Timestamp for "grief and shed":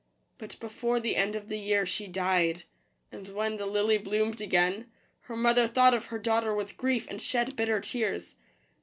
6.75-7.55